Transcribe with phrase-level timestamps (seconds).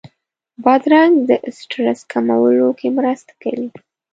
[0.63, 3.67] بادرنګ د سټرس کمولو کې مرسته کوي.